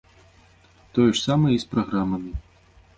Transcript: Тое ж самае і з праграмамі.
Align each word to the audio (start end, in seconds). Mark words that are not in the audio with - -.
Тое 0.97 1.07
ж 1.15 1.23
самае 1.27 1.53
і 1.59 1.63
з 1.67 1.71
праграмамі. 1.77 2.31